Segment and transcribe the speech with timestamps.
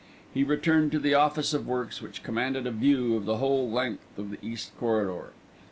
[0.33, 4.17] He returned to the Office of Works which commanded a view of the whole length
[4.17, 5.29] of the East Corridor.